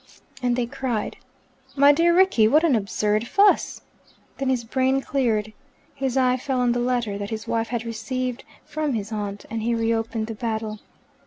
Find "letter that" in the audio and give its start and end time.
6.79-7.29